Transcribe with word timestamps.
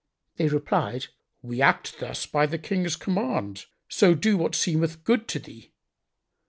They 0.37 0.47
replied, 0.47 1.09
"We 1.43 1.61
act 1.61 1.99
thus 1.99 2.25
by 2.25 2.47
the 2.47 2.57
King's 2.57 2.95
command: 2.95 3.67
so 3.87 4.15
do 4.15 4.35
what 4.35 4.55
seemeth 4.55 5.03
good 5.03 5.27
to 5.27 5.37
thee." 5.37 5.73